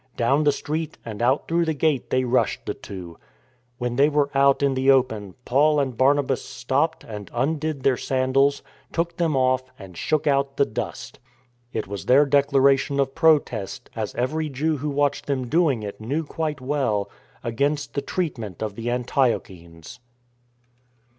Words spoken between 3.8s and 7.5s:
they were out in the open, Paul and Barnabas stopped and